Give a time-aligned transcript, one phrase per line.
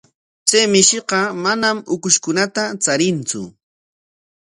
[0.49, 3.41] Chay mishiqa manam ukushkunata charintsu.